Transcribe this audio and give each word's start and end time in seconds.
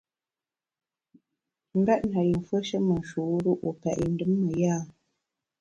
M’bèt 1.77 2.01
na 2.11 2.19
yi 2.27 2.33
mfùeshe 2.41 2.77
me 2.87 2.93
nshur-u, 3.01 3.51
wu 3.63 3.69
pèt 3.81 3.97
yi 4.01 4.07
ndùm 4.13 4.31
me 4.41 4.49
ya? 4.63 4.75